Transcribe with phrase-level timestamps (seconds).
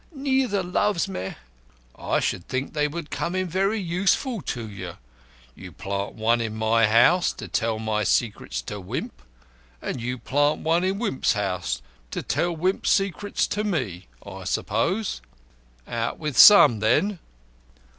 [0.15, 1.35] Neither loves me."
[1.95, 4.93] "I should think they would come in very useful to you.
[5.53, 9.21] You plant one in my house to tell my secrets to Wimp,
[9.79, 15.21] and you plant one in Wimp's house to tell Wimp's secrets to me, I suppose.
[15.87, 17.19] Out with some, then."